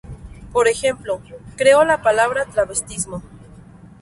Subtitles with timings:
[0.51, 1.21] Por ejemplo,
[1.57, 3.21] creó la palabra "travestismo".